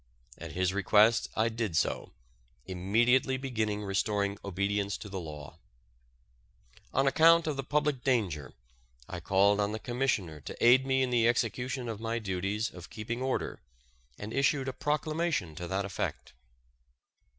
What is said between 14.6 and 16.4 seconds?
a proclamation to that effect.